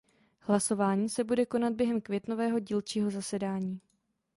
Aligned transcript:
Hlasování 0.39 1.09
se 1.09 1.23
bude 1.23 1.45
konat 1.45 1.73
během 1.73 2.01
květnového 2.01 2.59
dílčího 2.59 3.11
zasedání. 3.11 3.81